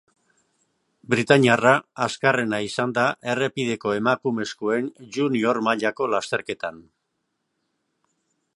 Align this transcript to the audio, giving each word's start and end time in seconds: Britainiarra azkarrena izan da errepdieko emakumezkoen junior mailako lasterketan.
Britainiarra 1.13 1.73
azkarrena 2.05 2.61
izan 2.69 2.95
da 2.95 3.03
errepdieko 3.33 3.93
emakumezkoen 3.99 4.89
junior 5.19 5.61
mailako 5.69 6.09
lasterketan. 6.15 6.81